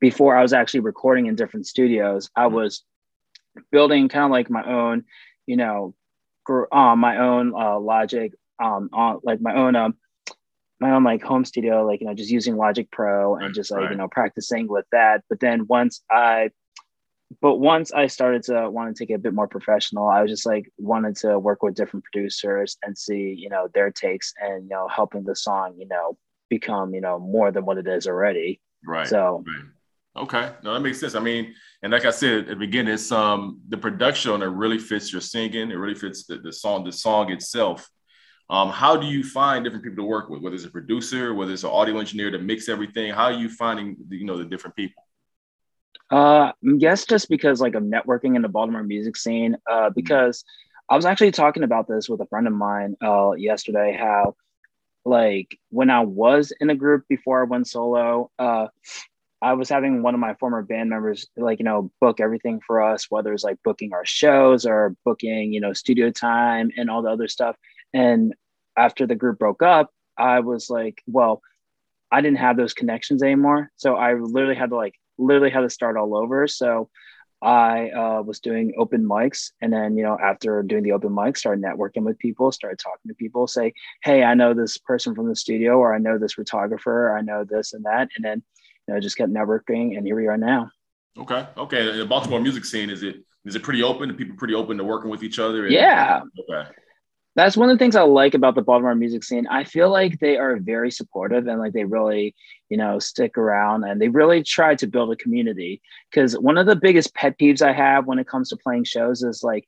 before 0.00 0.36
I 0.36 0.42
was 0.42 0.52
actually 0.52 0.80
recording 0.80 1.26
in 1.26 1.36
different 1.36 1.66
studios, 1.66 2.30
I 2.34 2.44
mm-hmm. 2.44 2.56
was 2.56 2.84
building 3.70 4.08
kind 4.08 4.24
of 4.24 4.30
like 4.30 4.50
my 4.50 4.64
own, 4.64 5.04
you 5.46 5.56
know, 5.56 5.94
gr- 6.44 6.72
uh, 6.72 6.96
my 6.96 7.18
own 7.18 7.54
uh 7.54 7.78
logic, 7.78 8.32
um 8.62 8.88
on 8.92 9.20
like 9.22 9.40
my 9.40 9.54
own 9.54 9.76
um 9.76 9.94
my 10.82 10.90
own 10.90 11.04
like 11.04 11.22
home 11.22 11.44
studio, 11.46 11.86
like 11.86 12.00
you 12.00 12.06
know, 12.06 12.14
just 12.14 12.30
using 12.30 12.56
Logic 12.56 12.90
Pro 12.90 13.36
and 13.36 13.54
just 13.54 13.70
like 13.70 13.82
right. 13.82 13.90
you 13.92 13.96
know 13.96 14.08
practicing 14.08 14.68
with 14.68 14.84
that. 14.92 15.22
But 15.30 15.40
then 15.40 15.66
once 15.68 16.02
I, 16.10 16.50
but 17.40 17.56
once 17.56 17.92
I 17.92 18.06
started 18.06 18.42
to 18.44 18.68
want 18.70 18.94
to 18.94 19.02
take 19.02 19.10
it 19.10 19.14
a 19.14 19.18
bit 19.18 19.34
more 19.34 19.48
professional, 19.48 20.08
I 20.08 20.22
was 20.22 20.30
just 20.30 20.46
like 20.46 20.70
wanted 20.78 21.16
to 21.18 21.38
work 21.38 21.62
with 21.62 21.74
different 21.74 22.04
producers 22.04 22.76
and 22.82 22.96
see 22.96 23.34
you 23.36 23.48
know 23.48 23.68
their 23.72 23.90
takes 23.90 24.34
and 24.40 24.64
you 24.64 24.70
know 24.70 24.88
helping 24.88 25.24
the 25.24 25.36
song 25.36 25.74
you 25.78 25.86
know 25.86 26.16
become 26.48 26.94
you 26.94 27.00
know 27.00 27.18
more 27.18 27.50
than 27.50 27.64
what 27.64 27.78
it 27.78 27.86
is 27.86 28.06
already. 28.06 28.60
Right. 28.84 29.08
So. 29.08 29.44
Right. 29.46 29.66
Okay, 30.14 30.52
no, 30.62 30.74
that 30.74 30.80
makes 30.80 31.00
sense. 31.00 31.14
I 31.14 31.20
mean, 31.20 31.54
and 31.82 31.90
like 31.90 32.04
I 32.04 32.10
said 32.10 32.40
at 32.40 32.46
the 32.48 32.56
beginning, 32.56 32.92
it's 32.92 33.10
um 33.10 33.62
the 33.70 33.78
production 33.78 34.30
on 34.32 34.42
it 34.42 34.46
really 34.46 34.78
fits 34.78 35.10
your 35.10 35.22
singing. 35.22 35.70
It 35.70 35.74
really 35.74 35.94
fits 35.94 36.26
the, 36.26 36.36
the 36.36 36.52
song, 36.52 36.84
the 36.84 36.92
song 36.92 37.32
itself. 37.32 37.88
Um, 38.50 38.68
how 38.68 38.94
do 38.98 39.06
you 39.06 39.24
find 39.24 39.64
different 39.64 39.82
people 39.82 40.04
to 40.04 40.06
work 40.06 40.28
with? 40.28 40.42
Whether 40.42 40.56
it's 40.56 40.66
a 40.66 40.70
producer, 40.70 41.32
whether 41.32 41.52
it's 41.52 41.64
an 41.64 41.70
audio 41.70 41.98
engineer 41.98 42.30
to 42.30 42.38
mix 42.38 42.68
everything, 42.68 43.10
how 43.14 43.24
are 43.24 43.32
you 43.32 43.48
finding 43.48 43.96
you 44.10 44.26
know 44.26 44.36
the 44.36 44.44
different 44.44 44.76
people? 44.76 45.02
Uh, 46.12 46.52
yes, 46.60 47.06
just 47.06 47.30
because 47.30 47.60
like 47.60 47.74
of 47.74 47.82
networking 47.82 48.36
in 48.36 48.42
the 48.42 48.48
Baltimore 48.48 48.82
music 48.82 49.16
scene. 49.16 49.56
Uh, 49.68 49.72
mm-hmm. 49.72 49.94
because 49.96 50.44
I 50.88 50.94
was 50.94 51.06
actually 51.06 51.30
talking 51.32 51.62
about 51.62 51.88
this 51.88 52.08
with 52.08 52.20
a 52.20 52.26
friend 52.26 52.46
of 52.46 52.52
mine 52.52 52.96
uh, 53.02 53.32
yesterday. 53.32 53.96
How 53.98 54.36
like 55.04 55.58
when 55.70 55.90
I 55.90 56.00
was 56.00 56.52
in 56.60 56.70
a 56.70 56.74
group 56.74 57.04
before 57.08 57.40
I 57.40 57.44
went 57.44 57.66
solo, 57.66 58.30
uh, 58.38 58.68
I 59.40 59.54
was 59.54 59.68
having 59.68 60.02
one 60.02 60.14
of 60.14 60.20
my 60.20 60.34
former 60.34 60.62
band 60.62 60.90
members, 60.90 61.26
like, 61.36 61.58
you 61.58 61.64
know, 61.64 61.90
book 62.00 62.20
everything 62.20 62.60
for 62.64 62.80
us, 62.80 63.06
whether 63.10 63.32
it's 63.32 63.42
like 63.42 63.58
booking 63.64 63.92
our 63.92 64.04
shows 64.04 64.64
or 64.64 64.94
booking, 65.04 65.52
you 65.52 65.60
know, 65.60 65.72
studio 65.72 66.10
time 66.10 66.70
and 66.76 66.88
all 66.88 67.02
the 67.02 67.10
other 67.10 67.26
stuff. 67.26 67.56
And 67.92 68.34
after 68.76 69.04
the 69.04 69.16
group 69.16 69.40
broke 69.40 69.62
up, 69.62 69.90
I 70.16 70.40
was 70.40 70.70
like, 70.70 71.02
well, 71.08 71.42
I 72.12 72.20
didn't 72.20 72.38
have 72.38 72.56
those 72.56 72.72
connections 72.72 73.22
anymore. 73.22 73.70
So 73.76 73.96
I 73.96 74.14
literally 74.14 74.54
had 74.54 74.70
to 74.70 74.76
like 74.76 74.94
literally 75.24 75.50
had 75.50 75.60
to 75.60 75.70
start 75.70 75.96
all 75.96 76.16
over. 76.16 76.46
So 76.46 76.88
I 77.42 77.90
uh, 77.90 78.22
was 78.22 78.38
doing 78.40 78.72
open 78.78 79.04
mics, 79.04 79.50
and 79.60 79.72
then 79.72 79.96
you 79.96 80.04
know 80.04 80.16
after 80.22 80.62
doing 80.62 80.84
the 80.84 80.92
open 80.92 81.10
mics, 81.10 81.38
started 81.38 81.62
networking 81.62 82.04
with 82.04 82.18
people, 82.18 82.52
started 82.52 82.78
talking 82.78 83.08
to 83.08 83.14
people, 83.14 83.46
say, 83.46 83.72
"Hey, 84.04 84.22
I 84.22 84.34
know 84.34 84.54
this 84.54 84.78
person 84.78 85.14
from 85.14 85.28
the 85.28 85.34
studio, 85.34 85.78
or 85.78 85.94
I 85.94 85.98
know 85.98 86.18
this 86.18 86.34
photographer, 86.34 87.08
or 87.08 87.18
I 87.18 87.22
know 87.22 87.44
this 87.44 87.72
and 87.72 87.84
that," 87.84 88.08
and 88.16 88.24
then 88.24 88.42
you 88.86 88.94
know 88.94 89.00
just 89.00 89.16
kept 89.16 89.32
networking, 89.32 89.96
and 89.96 90.06
here 90.06 90.16
we 90.16 90.28
are 90.28 90.38
now. 90.38 90.70
Okay, 91.18 91.46
okay. 91.56 91.98
The 91.98 92.06
Baltimore 92.06 92.40
music 92.40 92.64
scene 92.64 92.90
is 92.90 93.02
it 93.02 93.16
is 93.44 93.56
it 93.56 93.62
pretty 93.64 93.82
open? 93.82 94.10
Are 94.10 94.14
people 94.14 94.36
pretty 94.36 94.54
open 94.54 94.78
to 94.78 94.84
working 94.84 95.10
with 95.10 95.24
each 95.24 95.40
other? 95.40 95.64
And, 95.64 95.74
yeah. 95.74 96.22
Okay 96.48 96.70
that's 97.34 97.56
one 97.56 97.70
of 97.70 97.74
the 97.74 97.78
things 97.78 97.96
I 97.96 98.02
like 98.02 98.34
about 98.34 98.54
the 98.54 98.62
Baltimore 98.62 98.94
music 98.94 99.24
scene. 99.24 99.46
I 99.46 99.64
feel 99.64 99.90
like 99.90 100.18
they 100.18 100.36
are 100.36 100.56
very 100.56 100.90
supportive 100.90 101.46
and 101.46 101.58
like 101.58 101.72
they 101.72 101.84
really, 101.84 102.34
you 102.68 102.76
know, 102.76 102.98
stick 102.98 103.38
around 103.38 103.84
and 103.84 104.00
they 104.00 104.08
really 104.08 104.42
try 104.42 104.74
to 104.74 104.86
build 104.86 105.12
a 105.12 105.16
community. 105.16 105.80
Because 106.10 106.38
one 106.38 106.58
of 106.58 106.66
the 106.66 106.76
biggest 106.76 107.14
pet 107.14 107.38
peeves 107.38 107.62
I 107.62 107.72
have 107.72 108.06
when 108.06 108.18
it 108.18 108.28
comes 108.28 108.50
to 108.50 108.56
playing 108.56 108.84
shows 108.84 109.22
is 109.22 109.42
like, 109.42 109.66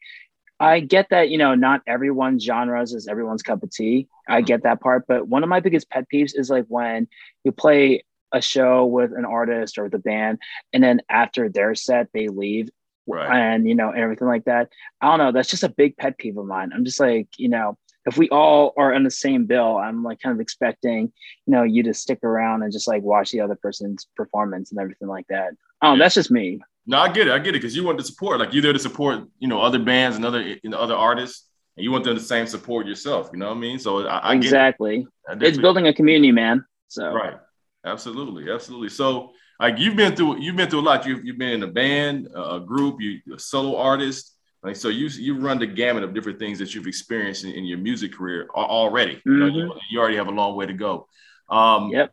I 0.61 0.81
get 0.81 1.09
that, 1.11 1.31
you 1.31 1.39
know, 1.39 1.55
not 1.55 1.83
everyone's 1.87 2.45
genres 2.45 2.93
is 2.93 3.09
everyone's 3.09 3.43
cup 3.43 3.63
of 3.63 3.71
tea. 3.71 4.09
I 4.29 4.43
get 4.43 4.63
that 4.63 4.81
part. 4.81 5.05
But 5.09 5.27
one 5.27 5.43
of 5.43 5.49
my 5.49 5.61
biggest 5.61 5.91
pet 5.91 6.07
peeves 6.13 6.33
is 6.35 6.51
like 6.51 6.67
when 6.69 7.09
you 7.45 7.53
play 7.53 8.05
a 8.33 8.43
show 8.43 8.85
with 8.85 9.13
an 9.13 9.25
artist 9.25 9.79
or 9.79 9.89
the 9.89 9.99
band, 9.99 10.39
and 10.73 10.83
then 10.83 11.01
after 11.09 11.49
their 11.49 11.75
set, 11.75 12.09
they 12.13 12.29
leave 12.29 12.69
right. 13.07 13.55
and 13.55 13.69
you 13.69 13.75
know 13.75 13.91
everything 13.91 14.29
like 14.29 14.45
that. 14.45 14.71
I 15.01 15.09
don't 15.09 15.19
know 15.19 15.33
that's 15.33 15.51
just 15.51 15.65
a 15.65 15.69
big 15.69 15.97
pet 15.97 16.19
peeve 16.19 16.37
of 16.37 16.47
mine. 16.47 16.73
I'm 16.75 16.85
just 16.85 17.01
like 17.01 17.29
you 17.37 17.49
know 17.49 17.79
if 18.07 18.19
we 18.19 18.29
all 18.29 18.75
are 18.77 18.93
on 18.93 19.03
the 19.03 19.11
same 19.11 19.47
bill 19.47 19.79
i'm 19.79 20.03
like 20.03 20.21
kind 20.21 20.35
of 20.35 20.41
expecting 20.41 21.13
you 21.47 21.51
know 21.51 21.63
you 21.63 21.83
to 21.83 21.95
stick 21.95 22.23
around 22.23 22.63
and 22.63 22.73
just 22.73 22.87
like 22.87 23.03
watch 23.03 23.31
the 23.31 23.41
other 23.41 23.55
person's 23.57 24.09
performance 24.15 24.71
and 24.71 24.81
everything 24.81 25.09
like 25.09 25.27
that. 25.29 25.53
Oh 25.83 25.93
yeah. 25.93 25.99
that's 25.99 26.15
just 26.15 26.31
me. 26.31 26.61
No 26.87 26.99
i 26.99 27.11
get 27.11 27.29
it 27.29 27.33
i 27.33 27.39
get 27.39 27.51
it 27.55 27.63
because 27.63 27.77
you 27.77 27.85
want 27.85 27.99
to 27.99 28.05
support. 28.05 28.41
Like 28.41 28.53
you're 28.53 28.63
there 28.63 28.73
to 28.73 28.79
support 28.79 29.27
you 29.39 29.49
know 29.49 29.61
other 29.61 29.79
bands 29.79 30.17
and 30.17 30.25
other 30.25 30.43
you 30.43 30.71
know 30.71 30.79
other 30.79 30.95
artists 30.95 31.49
and 31.77 31.85
you 31.85 31.91
want 31.91 32.05
them 32.05 32.15
the 32.15 32.23
same 32.23 32.47
support 32.47 32.87
yourself 32.87 33.31
you 33.33 33.39
know 33.39 33.49
what 33.49 33.57
i 33.57 33.61
mean? 33.61 33.79
So 33.79 34.07
i, 34.07 34.19
I 34.19 34.35
exactly. 34.35 35.07
It's 35.41 35.59
building 35.59 35.87
a 35.87 35.95
community 35.95 36.33
man 36.33 36.65
so. 36.89 37.13
Right. 37.13 37.37
Absolutely 37.85 38.51
absolutely. 38.51 38.89
So 38.89 39.33
like 39.61 39.79
you've 39.79 39.97
been 39.97 40.17
through 40.17 40.41
you've 40.41 40.57
been 40.57 40.69
through 40.69 40.81
a 40.81 40.83
lot. 40.83 41.07
You've, 41.07 41.25
you've 41.25 41.39
been 41.39 41.51
in 41.51 41.63
a 41.63 41.69
band, 41.69 42.29
a 42.35 42.61
group, 42.61 43.01
you 43.01 43.21
a 43.35 43.39
solo 43.39 43.77
artist. 43.77 44.33
Like 44.63 44.77
so, 44.77 44.89
you 44.89 45.07
you 45.09 45.39
run 45.39 45.59
the 45.59 45.67
gamut 45.67 46.03
of 46.03 46.15
different 46.15 46.39
things 46.39 46.59
that 46.59 46.75
you've 46.75 46.87
experienced 46.87 47.45
in, 47.45 47.53
in 47.53 47.65
your 47.65 47.79
music 47.79 48.15
career 48.15 48.49
already. 48.55 49.17
Mm-hmm. 49.17 49.31
You, 49.31 49.39
know, 49.39 49.47
you, 49.47 49.63
mm-hmm. 49.65 49.99
already 49.99 50.17
have 50.17 50.29
a 50.29 50.33
long 50.33 50.57
way 50.57 50.67
to 50.67 50.73
go. 50.73 51.07
Um, 51.49 51.91
yep. 51.91 52.13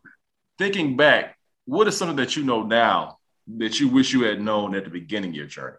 Thinking 0.57 0.97
back, 0.97 1.37
what 1.65 1.87
is 1.87 1.97
something 1.97 2.17
that 2.17 2.35
you 2.35 2.43
know 2.43 2.63
now 2.63 3.17
that 3.57 3.79
you 3.79 3.87
wish 3.87 4.13
you 4.13 4.23
had 4.23 4.41
known 4.41 4.75
at 4.75 4.83
the 4.83 4.89
beginning 4.89 5.31
of 5.31 5.35
your 5.35 5.47
journey? 5.47 5.77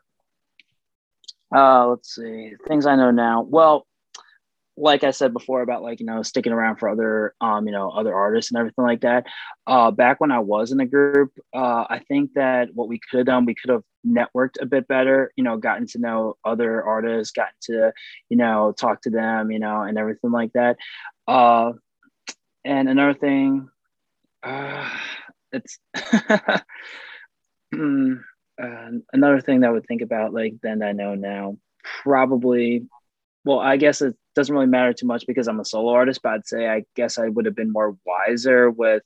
Uh, 1.54 1.88
let's 1.88 2.14
see. 2.14 2.54
Things 2.66 2.86
I 2.86 2.96
know 2.96 3.10
now. 3.10 3.42
Well, 3.42 3.86
like 4.76 5.04
I 5.04 5.10
said 5.10 5.32
before 5.32 5.62
about 5.62 5.82
like 5.82 6.00
you 6.00 6.06
know 6.06 6.22
sticking 6.22 6.52
around 6.52 6.76
for 6.76 6.88
other 6.88 7.34
um 7.40 7.66
you 7.66 7.72
know 7.72 7.90
other 7.90 8.14
artists 8.14 8.50
and 8.50 8.58
everything 8.58 8.84
like 8.84 9.02
that. 9.02 9.26
Uh, 9.66 9.90
back 9.90 10.20
when 10.20 10.32
I 10.32 10.40
was 10.40 10.72
in 10.72 10.80
a 10.80 10.86
group, 10.86 11.32
uh, 11.54 11.84
I 11.88 12.00
think 12.08 12.32
that 12.34 12.68
what 12.74 12.88
we 12.88 12.98
could 12.98 13.18
have 13.18 13.26
done, 13.26 13.44
we 13.44 13.54
could 13.54 13.70
have 13.70 13.82
networked 14.06 14.60
a 14.60 14.66
bit 14.66 14.88
better. 14.88 15.32
You 15.36 15.44
know, 15.44 15.56
gotten 15.58 15.86
to 15.88 15.98
know 15.98 16.36
other 16.44 16.82
artists, 16.82 17.32
gotten 17.32 17.54
to 17.64 17.92
you 18.30 18.36
know 18.36 18.72
talk 18.78 19.02
to 19.02 19.10
them, 19.10 19.50
you 19.50 19.58
know, 19.58 19.82
and 19.82 19.98
everything 19.98 20.30
like 20.32 20.52
that. 20.54 20.76
Uh, 21.28 21.72
and 22.64 22.88
another 22.88 23.14
thing, 23.14 23.68
uh, 24.42 24.88
it's 25.52 25.78
hmm, 27.74 28.14
uh, 28.62 28.90
another 29.12 29.40
thing 29.40 29.60
that 29.60 29.68
I 29.68 29.72
would 29.72 29.86
think 29.86 30.02
about 30.02 30.32
like 30.32 30.54
then 30.62 30.82
I 30.82 30.92
know 30.92 31.14
now 31.14 31.56
probably 32.02 32.86
well, 33.44 33.58
I 33.58 33.76
guess 33.76 34.02
it 34.02 34.16
doesn't 34.34 34.54
really 34.54 34.66
matter 34.66 34.92
too 34.92 35.06
much 35.06 35.26
because 35.26 35.48
I'm 35.48 35.60
a 35.60 35.64
solo 35.64 35.92
artist, 35.92 36.20
but 36.22 36.32
I'd 36.32 36.46
say 36.46 36.68
I 36.68 36.84
guess 36.94 37.18
I 37.18 37.28
would 37.28 37.46
have 37.46 37.56
been 37.56 37.72
more 37.72 37.96
wiser 38.06 38.70
with 38.70 39.02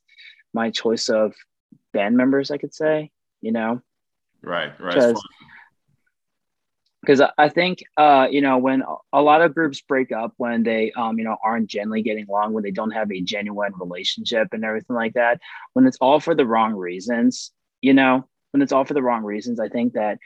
my 0.53 0.71
choice 0.71 1.09
of 1.09 1.35
band 1.93 2.17
members, 2.17 2.51
I 2.51 2.59
could 2.59 2.75
say, 2.75 3.11
you 3.41 3.53
know? 3.53 3.81
Right, 4.43 4.79
right. 4.81 5.15
Because 7.01 7.23
I 7.39 7.49
think, 7.49 7.85
uh, 7.97 8.27
you 8.29 8.41
know, 8.41 8.59
when 8.59 8.83
a 9.13 9.23
lot 9.23 9.41
of 9.41 9.55
groups 9.55 9.81
break 9.81 10.11
up, 10.11 10.33
when 10.39 10.65
they, 10.65 10.91
um, 10.93 11.19
you 11.19 11.25
know, 11.25 11.37
aren't 11.43 11.69
generally 11.69 12.03
getting 12.03 12.27
along, 12.29 12.53
when 12.53 12.65
they 12.65 12.73
don't 12.73 12.91
have 12.91 13.13
a 13.13 13.21
genuine 13.21 13.73
relationship 13.79 14.49
and 14.53 14.65
everything 14.65 14.97
like 14.97 15.15
that, 15.15 15.41
when 15.75 15.87
it's 15.87 15.99
all 16.01 16.19
for 16.19 16.35
the 16.35 16.45
wrong 16.45 16.75
reasons, 16.75 17.53
you 17.81 17.95
know, 17.95 18.27
when 18.51 18.61
it's 18.61 18.73
all 18.73 18.85
for 18.85 18.95
the 18.95 19.03
wrong 19.03 19.23
reasons, 19.23 19.61
I 19.61 19.69
think 19.69 19.93
that 19.93 20.19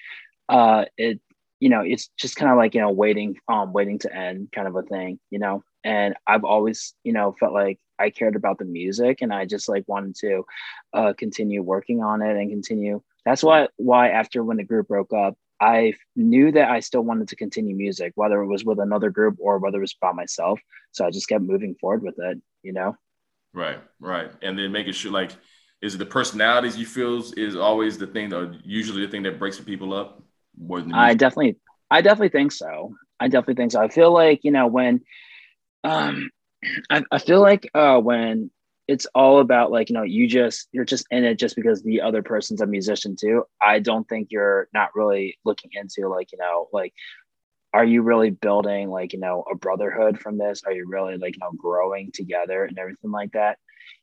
uh, 0.48 0.86
it 0.96 1.20
you 1.60 1.68
know, 1.68 1.82
it's 1.82 2.10
just 2.18 2.36
kind 2.36 2.50
of 2.50 2.56
like, 2.56 2.74
you 2.74 2.80
know, 2.80 2.90
waiting, 2.90 3.36
um, 3.48 3.72
waiting 3.72 3.98
to 4.00 4.14
end 4.14 4.48
kind 4.52 4.66
of 4.66 4.74
a 4.76 4.82
thing, 4.82 5.20
you 5.30 5.38
know. 5.38 5.62
And 5.84 6.14
I've 6.26 6.44
always, 6.44 6.94
you 7.04 7.12
know, 7.12 7.34
felt 7.38 7.52
like 7.52 7.78
I 7.98 8.10
cared 8.10 8.34
about 8.34 8.58
the 8.58 8.64
music 8.64 9.18
and 9.20 9.32
I 9.32 9.44
just 9.44 9.68
like 9.68 9.84
wanted 9.86 10.16
to 10.16 10.44
uh, 10.92 11.12
continue 11.16 11.62
working 11.62 12.02
on 12.02 12.22
it 12.22 12.36
and 12.36 12.50
continue. 12.50 13.02
That's 13.24 13.42
why 13.42 13.68
why 13.76 14.08
after 14.08 14.42
when 14.42 14.56
the 14.56 14.64
group 14.64 14.88
broke 14.88 15.12
up, 15.12 15.36
I 15.60 15.92
knew 16.16 16.50
that 16.52 16.70
I 16.70 16.80
still 16.80 17.02
wanted 17.02 17.28
to 17.28 17.36
continue 17.36 17.76
music, 17.76 18.12
whether 18.14 18.40
it 18.40 18.46
was 18.46 18.64
with 18.64 18.78
another 18.78 19.10
group 19.10 19.36
or 19.38 19.58
whether 19.58 19.76
it 19.76 19.82
was 19.82 19.94
by 19.94 20.12
myself. 20.12 20.58
So 20.92 21.06
I 21.06 21.10
just 21.10 21.28
kept 21.28 21.44
moving 21.44 21.76
forward 21.78 22.02
with 22.02 22.18
it, 22.18 22.40
you 22.62 22.72
know? 22.72 22.96
Right, 23.52 23.78
right. 24.00 24.30
And 24.40 24.58
then 24.58 24.72
making 24.72 24.94
sure 24.94 25.12
like, 25.12 25.32
is 25.82 25.94
it 25.94 25.98
the 25.98 26.06
personalities 26.06 26.78
you 26.78 26.86
feel 26.86 27.22
is 27.36 27.56
always 27.56 27.98
the 27.98 28.06
thing, 28.06 28.32
or 28.32 28.54
usually 28.64 29.04
the 29.04 29.10
thing 29.10 29.22
that 29.24 29.38
breaks 29.38 29.60
people 29.60 29.92
up? 29.92 30.22
More 30.60 30.80
than 30.80 30.94
I 30.94 31.14
definitely 31.14 31.56
I 31.90 32.02
definitely 32.02 32.28
think 32.30 32.52
so. 32.52 32.94
I 33.18 33.28
definitely 33.28 33.54
think 33.54 33.72
so. 33.72 33.80
I 33.80 33.88
feel 33.88 34.12
like, 34.12 34.40
you 34.44 34.50
know, 34.50 34.66
when 34.66 35.00
um 35.84 36.30
I, 36.90 37.02
I 37.10 37.18
feel 37.18 37.40
like 37.40 37.68
uh 37.74 37.98
when 37.98 38.50
it's 38.88 39.06
all 39.14 39.38
about 39.38 39.70
like, 39.70 39.88
you 39.88 39.94
know, 39.94 40.02
you 40.02 40.26
just 40.26 40.68
you're 40.72 40.84
just 40.84 41.06
in 41.10 41.24
it 41.24 41.36
just 41.38 41.56
because 41.56 41.82
the 41.82 42.00
other 42.00 42.22
person's 42.22 42.60
a 42.60 42.66
musician 42.66 43.16
too. 43.18 43.44
I 43.62 43.78
don't 43.78 44.08
think 44.08 44.28
you're 44.30 44.68
not 44.74 44.94
really 44.94 45.38
looking 45.44 45.70
into 45.74 46.08
like, 46.08 46.32
you 46.32 46.38
know, 46.38 46.68
like 46.72 46.92
are 47.72 47.84
you 47.84 48.02
really 48.02 48.30
building 48.30 48.90
like, 48.90 49.12
you 49.12 49.20
know, 49.20 49.44
a 49.50 49.54
brotherhood 49.54 50.18
from 50.18 50.38
this? 50.38 50.62
Are 50.66 50.72
you 50.72 50.86
really 50.88 51.16
like, 51.18 51.36
you 51.36 51.40
know, 51.40 51.52
growing 51.56 52.10
together 52.12 52.64
and 52.64 52.76
everything 52.78 53.12
like 53.12 53.32
that? 53.32 53.58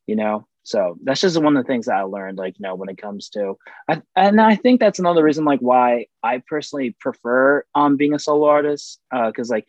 You 0.08 0.15
know, 0.15 0.48
so 0.63 0.98
that's 1.03 1.22
just 1.22 1.41
one 1.41 1.58
of 1.58 1.63
the 1.63 1.67
things 1.67 1.86
that 1.88 1.96
I 1.96 2.03
learned, 2.03 2.38
like, 2.38 2.58
you 2.60 2.63
know, 2.63 2.75
when 2.75 2.89
it 2.89 2.98
comes 2.98 3.29
to, 3.29 3.58
I, 3.89 4.01
and 4.15 4.39
I 4.41 4.56
think 4.56 4.79
that's 4.79 5.00
another 5.00 5.24
reason, 5.24 5.46
like, 5.46 5.60
why 5.60 6.08
I 6.24 6.41
personally 6.48 6.96
prefer 7.00 7.63
um 7.75 7.98
being 7.98 8.13
a 8.13 8.20
solo 8.20 8.48
artist, 8.48 9.00
uh, 9.13 9.27
because 9.27 9.50
like, 9.50 9.65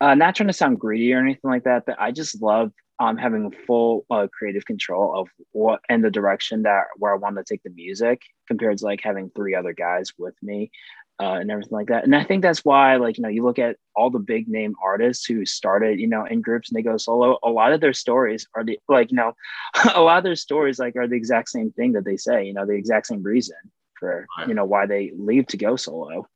uh, 0.00 0.14
not 0.14 0.36
trying 0.36 0.48
to 0.48 0.52
sound 0.52 0.78
greedy 0.78 1.12
or 1.12 1.20
anything 1.20 1.50
like 1.50 1.64
that, 1.64 1.84
but 1.86 1.96
I 1.98 2.12
just 2.12 2.40
love 2.42 2.72
um 3.00 3.16
having 3.16 3.50
full 3.66 4.04
uh, 4.10 4.26
creative 4.36 4.64
control 4.64 5.18
of 5.20 5.28
what 5.52 5.80
and 5.88 6.04
the 6.04 6.10
direction 6.10 6.62
that 6.62 6.84
where 6.96 7.14
I 7.14 7.18
want 7.18 7.36
to 7.36 7.44
take 7.44 7.62
the 7.62 7.70
music 7.70 8.22
compared 8.48 8.78
to 8.78 8.84
like 8.84 9.00
having 9.02 9.30
three 9.30 9.54
other 9.54 9.72
guys 9.72 10.12
with 10.18 10.34
me 10.42 10.70
uh, 11.20 11.34
and 11.34 11.50
everything 11.50 11.76
like 11.76 11.88
that. 11.88 12.04
And 12.04 12.14
I 12.14 12.22
think 12.22 12.42
that's 12.42 12.64
why, 12.64 12.96
like, 12.96 13.18
you 13.18 13.22
know, 13.22 13.28
you 13.28 13.44
look 13.44 13.58
at 13.58 13.76
all 13.96 14.10
the 14.10 14.18
big 14.18 14.48
name 14.48 14.74
artists 14.82 15.24
who 15.24 15.44
started, 15.44 15.98
you 15.98 16.06
know, 16.06 16.24
in 16.24 16.40
groups 16.40 16.70
and 16.70 16.76
they 16.76 16.82
go 16.82 16.96
solo, 16.96 17.38
a 17.42 17.50
lot 17.50 17.72
of 17.72 17.80
their 17.80 17.92
stories 17.92 18.46
are 18.54 18.64
the, 18.64 18.78
like, 18.88 19.10
you 19.10 19.16
know, 19.16 19.32
a 19.94 20.00
lot 20.00 20.18
of 20.18 20.24
their 20.24 20.36
stories, 20.36 20.78
like, 20.78 20.94
are 20.96 21.08
the 21.08 21.16
exact 21.16 21.48
same 21.48 21.72
thing 21.72 21.92
that 21.92 22.04
they 22.04 22.16
say, 22.16 22.44
you 22.44 22.54
know, 22.54 22.66
the 22.66 22.74
exact 22.74 23.06
same 23.06 23.22
reason 23.22 23.56
for, 23.98 24.26
you 24.46 24.54
know, 24.54 24.64
why 24.64 24.86
they 24.86 25.12
leave 25.16 25.46
to 25.48 25.56
go 25.56 25.74
solo. 25.74 26.26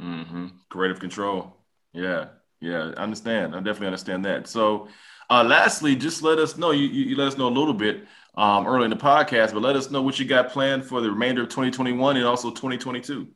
Mm-hmm. 0.00 0.46
Creative 0.68 1.00
control. 1.00 1.56
Yeah. 1.92 2.26
Yeah. 2.60 2.92
I 2.96 3.02
understand. 3.02 3.56
I 3.56 3.58
definitely 3.58 3.88
understand 3.88 4.24
that. 4.24 4.46
So, 4.46 4.88
uh, 5.30 5.44
lastly, 5.44 5.96
just 5.96 6.22
let 6.22 6.38
us 6.38 6.56
know, 6.56 6.70
you, 6.70 6.86
you, 6.86 7.16
let 7.16 7.28
us 7.28 7.36
know 7.36 7.48
a 7.48 7.50
little 7.50 7.74
bit 7.74 8.06
um, 8.36 8.66
early 8.66 8.84
in 8.84 8.90
the 8.90 8.96
podcast, 8.96 9.52
but 9.52 9.62
let 9.62 9.76
us 9.76 9.90
know 9.90 10.00
what 10.00 10.18
you 10.18 10.24
got 10.24 10.50
planned 10.50 10.84
for 10.84 11.00
the 11.00 11.10
remainder 11.10 11.42
of 11.42 11.48
2021 11.48 12.16
and 12.16 12.24
also 12.24 12.50
2022. 12.50 13.28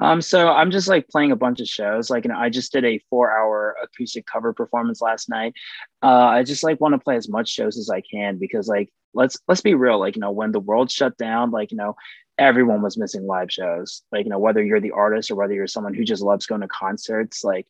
Um, 0.00 0.20
so 0.20 0.48
I'm 0.48 0.70
just 0.70 0.88
like 0.88 1.08
playing 1.08 1.32
a 1.32 1.36
bunch 1.36 1.60
of 1.60 1.68
shows. 1.68 2.10
Like, 2.10 2.24
know, 2.24 2.36
I 2.36 2.50
just 2.50 2.72
did 2.72 2.84
a 2.84 3.00
four 3.10 3.30
hour 3.30 3.76
acoustic 3.82 4.26
cover 4.26 4.52
performance 4.52 5.00
last 5.00 5.28
night. 5.28 5.54
Uh, 6.02 6.26
I 6.26 6.42
just 6.42 6.64
like 6.64 6.80
want 6.80 6.94
to 6.94 6.98
play 6.98 7.16
as 7.16 7.28
much 7.28 7.48
shows 7.48 7.78
as 7.78 7.90
I 7.90 8.00
can 8.00 8.38
because 8.38 8.68
like, 8.68 8.92
let's, 9.14 9.38
let's 9.46 9.60
be 9.60 9.74
real. 9.74 9.98
Like, 9.98 10.16
you 10.16 10.20
know, 10.20 10.32
when 10.32 10.52
the 10.52 10.60
world 10.60 10.90
shut 10.90 11.16
down, 11.16 11.50
like, 11.52 11.70
you 11.70 11.76
know, 11.76 11.96
everyone 12.38 12.82
was 12.82 12.96
missing 12.96 13.26
live 13.26 13.50
shows. 13.50 14.02
Like, 14.10 14.24
you 14.24 14.30
know, 14.30 14.38
whether 14.38 14.62
you're 14.62 14.80
the 14.80 14.90
artist 14.90 15.30
or 15.30 15.36
whether 15.36 15.54
you're 15.54 15.68
someone 15.68 15.94
who 15.94 16.04
just 16.04 16.22
loves 16.22 16.46
going 16.46 16.62
to 16.62 16.68
concerts, 16.68 17.44
like 17.44 17.66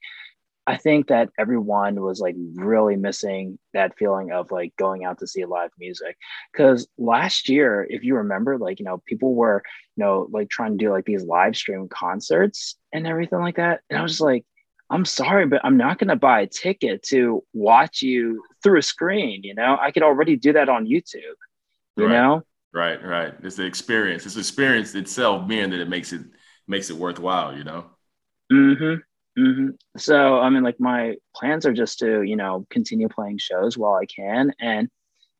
I 0.66 0.76
think 0.76 1.08
that 1.08 1.28
everyone 1.38 2.00
was 2.00 2.20
like 2.20 2.36
really 2.54 2.96
missing 2.96 3.58
that 3.74 3.98
feeling 3.98 4.32
of 4.32 4.50
like 4.50 4.74
going 4.76 5.04
out 5.04 5.18
to 5.18 5.26
see 5.26 5.44
live 5.44 5.70
music. 5.78 6.16
Cause 6.56 6.88
last 6.96 7.48
year, 7.48 7.86
if 7.88 8.02
you 8.02 8.16
remember, 8.16 8.56
like, 8.56 8.78
you 8.78 8.86
know, 8.86 9.02
people 9.06 9.34
were, 9.34 9.62
you 9.96 10.04
know, 10.04 10.26
like 10.30 10.48
trying 10.48 10.78
to 10.78 10.84
do 10.84 10.90
like 10.90 11.04
these 11.04 11.24
live 11.24 11.54
stream 11.54 11.88
concerts 11.88 12.76
and 12.92 13.06
everything 13.06 13.40
like 13.40 13.56
that. 13.56 13.80
And 13.90 13.98
I 13.98 14.02
was 14.02 14.20
like, 14.20 14.44
I'm 14.88 15.04
sorry, 15.04 15.46
but 15.46 15.60
I'm 15.64 15.76
not 15.76 15.98
going 15.98 16.08
to 16.08 16.16
buy 16.16 16.40
a 16.40 16.46
ticket 16.46 17.02
to 17.04 17.44
watch 17.52 18.00
you 18.00 18.42
through 18.62 18.78
a 18.78 18.82
screen. 18.82 19.42
You 19.42 19.54
know, 19.54 19.76
I 19.80 19.90
could 19.90 20.02
already 20.02 20.36
do 20.36 20.54
that 20.54 20.68
on 20.68 20.86
YouTube, 20.86 21.36
you 21.96 22.06
right. 22.06 22.12
know? 22.12 22.42
Right, 22.72 23.02
right. 23.04 23.34
It's 23.42 23.56
the 23.56 23.64
experience. 23.64 24.24
It's 24.24 24.34
the 24.34 24.40
experience 24.40 24.94
itself 24.94 25.46
being 25.46 25.70
that 25.70 25.80
it 25.80 25.88
makes 25.88 26.12
it 26.12 26.22
makes 26.66 26.90
it 26.90 26.96
worthwhile, 26.96 27.56
you 27.56 27.64
know? 27.64 27.86
Mm-hmm. 28.52 29.00
Mm-hmm. 29.38 29.70
So, 29.96 30.38
I 30.38 30.48
mean, 30.50 30.62
like 30.62 30.78
my 30.78 31.16
plans 31.34 31.66
are 31.66 31.72
just 31.72 31.98
to, 32.00 32.22
you 32.22 32.36
know, 32.36 32.66
continue 32.70 33.08
playing 33.08 33.38
shows 33.38 33.76
while 33.76 33.94
I 33.94 34.06
can 34.06 34.52
and, 34.60 34.88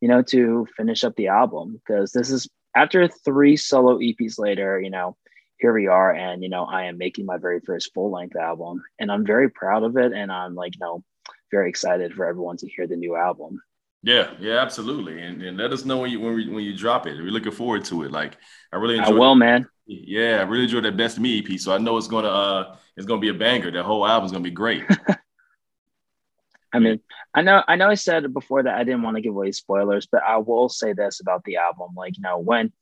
you 0.01 0.09
know, 0.09 0.23
to 0.23 0.67
finish 0.77 1.05
up 1.05 1.15
the 1.17 1.29
album 1.29 1.81
because 1.85 2.13
this 2.13 2.31
is 2.31 2.49
after 2.75 3.07
three 3.09 3.57
solo 3.57 3.99
EPs 3.99 4.39
later, 4.39 4.81
you 4.81 4.91
know, 4.91 5.17
here 5.59 5.73
we 5.73 5.87
are. 5.87 6.13
And, 6.13 6.43
you 6.43 6.49
know, 6.49 6.65
I 6.65 6.85
am 6.85 6.99
making 6.99 7.27
my 7.27 7.39
very 7.39 7.61
first 7.61 7.95
full 7.95 8.11
length 8.11 8.37
album 8.37 8.83
and 8.99 9.13
I'm 9.13 9.25
very 9.25 9.49
proud 9.49 9.85
of 9.85 9.97
it. 9.97 10.13
And 10.13 10.33
I'm 10.33 10.55
like, 10.55 10.75
you 10.75 10.81
know, 10.81 11.05
very 11.53 11.69
excited 11.69 12.13
for 12.15 12.27
everyone 12.27 12.57
to 12.59 12.69
hear 12.69 12.87
the 12.89 12.97
new 12.97 13.15
album. 13.15 13.61
Yeah, 14.03 14.33
yeah, 14.39 14.59
absolutely. 14.59 15.23
And, 15.23 15.41
and 15.43 15.57
let 15.57 15.73
us 15.73 15.85
know 15.85 15.99
when 15.99 16.11
you 16.11 16.21
when, 16.21 16.35
we, 16.35 16.49
when 16.51 16.65
you 16.65 16.77
drop 16.77 17.07
it. 17.07 17.17
We're 17.17 17.31
looking 17.31 17.53
forward 17.53 17.85
to 17.87 18.03
it. 18.03 18.11
Like 18.11 18.37
I 18.73 18.77
really 18.77 18.99
enjoy 18.99 19.17
I 19.17 19.19
will, 19.19 19.35
man. 19.35 19.67
Yeah, 19.87 20.39
I 20.41 20.43
really 20.43 20.65
enjoyed 20.65 20.85
that 20.85 20.97
best 20.97 21.19
me 21.19 21.39
EP. 21.39 21.59
So 21.59 21.75
I 21.75 21.79
know 21.79 21.97
it's 21.99 22.09
gonna 22.09 22.29
uh 22.29 22.77
it's 22.97 23.07
gonna 23.07 23.21
be 23.21 23.29
a 23.29 23.35
banger. 23.35 23.71
That 23.71 23.85
whole 23.85 24.07
album's 24.07 24.33
gonna 24.33 24.43
be 24.43 24.51
great. 24.51 24.85
I 26.73 26.79
mean, 26.81 27.01
I 27.35 27.43
know 27.43 27.63
I 27.69 27.77
know 27.77 27.89
I 27.89 27.95
said 27.95 28.33
before 28.33 28.63
that 28.63 28.75
I 28.75 28.85
didn't 28.85 29.03
want 29.03 29.17
to 29.17 29.23
give 29.23 29.35
away 29.35 29.53
spoilers, 29.53 30.07
but 30.11 30.23
I 30.23 30.39
will 30.39 30.69
say 30.69 30.93
this 30.93 31.21
about 31.21 31.45
the 31.45 31.57
album. 31.57 31.91
Like, 31.97 32.17
you 32.17 32.23
know, 32.23 32.39
when 32.39 32.73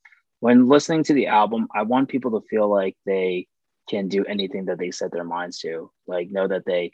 when 0.41 0.69
listening 0.69 1.05
to 1.05 1.15
the 1.15 1.27
album, 1.27 1.69
I 1.75 1.83
want 1.83 2.09
people 2.09 2.41
to 2.41 2.47
feel 2.49 2.69
like 2.69 2.97
they 3.05 3.49
can 3.91 4.09
do 4.09 4.25
anything 4.25 4.67
that 4.67 4.79
they 4.79 4.93
set 4.93 5.13
their 5.13 5.25
minds 5.25 5.59
to. 5.61 5.91
Like 6.07 6.31
know 6.31 6.47
that 6.47 6.65
they 6.65 6.93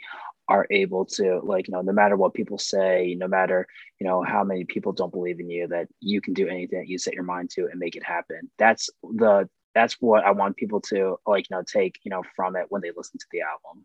are 0.48 0.66
able 0.70 1.04
to 1.04 1.40
like 1.44 1.68
you 1.68 1.72
know 1.72 1.82
no 1.82 1.92
matter 1.92 2.16
what 2.16 2.32
people 2.32 2.56
say 2.56 3.14
no 3.18 3.28
matter 3.28 3.66
you 4.00 4.06
know 4.06 4.22
how 4.22 4.42
many 4.42 4.64
people 4.64 4.92
don't 4.92 5.12
believe 5.12 5.38
in 5.40 5.50
you 5.50 5.68
that 5.68 5.86
you 6.00 6.22
can 6.22 6.32
do 6.32 6.48
anything 6.48 6.78
that 6.78 6.88
you 6.88 6.96
set 6.96 7.12
your 7.12 7.22
mind 7.22 7.50
to 7.50 7.68
and 7.70 7.78
make 7.78 7.96
it 7.96 8.02
happen 8.02 8.50
that's 8.56 8.88
the 9.02 9.46
that's 9.78 9.94
what 10.00 10.24
i 10.24 10.30
want 10.30 10.56
people 10.56 10.80
to 10.80 11.16
like 11.26 11.48
you 11.48 11.56
know 11.56 11.62
take 11.62 11.98
you 12.04 12.10
know 12.10 12.22
from 12.34 12.56
it 12.56 12.66
when 12.68 12.82
they 12.82 12.90
listen 12.96 13.18
to 13.18 13.26
the 13.32 13.40
album 13.40 13.84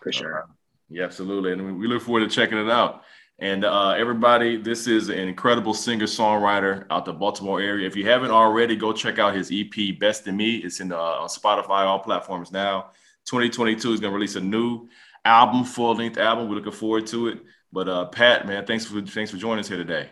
for 0.00 0.12
sure 0.12 0.46
yeah 0.88 1.04
absolutely 1.04 1.52
and 1.52 1.78
we 1.78 1.86
look 1.86 2.02
forward 2.02 2.20
to 2.20 2.28
checking 2.28 2.58
it 2.58 2.70
out 2.70 3.02
and 3.40 3.64
uh, 3.64 3.90
everybody 3.90 4.56
this 4.56 4.86
is 4.86 5.08
an 5.08 5.28
incredible 5.28 5.74
singer 5.74 6.06
songwriter 6.06 6.86
out 6.90 7.04
the 7.04 7.12
baltimore 7.12 7.60
area 7.60 7.86
if 7.86 7.96
you 7.96 8.06
haven't 8.06 8.30
already 8.30 8.76
go 8.76 8.92
check 8.92 9.18
out 9.18 9.34
his 9.34 9.50
ep 9.52 9.98
best 9.98 10.26
in 10.26 10.36
me 10.36 10.56
it's 10.56 10.80
in 10.80 10.88
the, 10.88 10.96
uh, 10.96 11.22
on 11.22 11.28
spotify 11.28 11.84
all 11.84 11.98
platforms 11.98 12.52
now 12.52 12.90
2022 13.26 13.92
is 13.92 14.00
gonna 14.00 14.14
release 14.14 14.36
a 14.36 14.40
new 14.40 14.88
album, 15.24 15.64
full 15.64 15.94
length 15.94 16.18
album. 16.18 16.48
We're 16.48 16.56
looking 16.56 16.72
forward 16.72 17.06
to 17.08 17.28
it. 17.28 17.42
But 17.72 17.88
uh, 17.88 18.04
Pat, 18.06 18.46
man, 18.46 18.64
thanks 18.66 18.84
for 18.84 19.00
thanks 19.02 19.30
for 19.30 19.36
joining 19.36 19.60
us 19.60 19.68
here 19.68 19.78
today. 19.78 20.10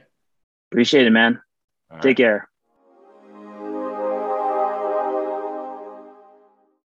Appreciate 0.71 1.07
it, 1.07 1.11
man. 1.11 1.41
All 1.91 1.99
Take 1.99 2.05
right. 2.05 2.17
care. 2.17 2.52